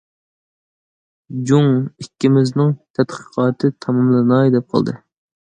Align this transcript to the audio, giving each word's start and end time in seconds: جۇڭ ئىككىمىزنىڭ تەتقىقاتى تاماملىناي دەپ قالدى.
جۇڭ 1.51 1.67
ئىككىمىزنىڭ 2.05 2.73
تەتقىقاتى 3.01 3.73
تاماملىناي 3.87 4.53
دەپ 4.59 4.69
قالدى. 4.75 4.99